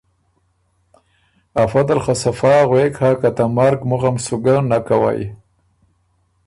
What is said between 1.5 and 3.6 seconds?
افۀ دل خه صفا سا غوېک هۀ که ته